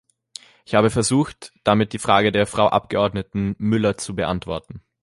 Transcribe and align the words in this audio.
Ich 0.65 0.73
habe 0.73 0.89
versucht, 0.89 1.53
damit 1.63 1.93
die 1.93 1.99
Frage 1.99 2.31
der 2.31 2.47
Frau 2.47 2.65
Abgeordneten 2.65 3.53
Müller 3.59 3.99
zu 3.99 4.15
beantworten. 4.15 4.81